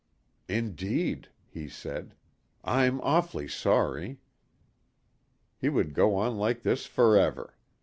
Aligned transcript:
"Indeed," 0.47 1.27
he 1.47 1.69
said. 1.69 2.15
"I'm 2.63 2.99
awfully 3.01 3.47
sorry." 3.47 4.19
He 5.59 5.69
would 5.69 5.93
go 5.93 6.15
on 6.15 6.37
like 6.37 6.63
this 6.63 6.87
forever. 6.87 7.55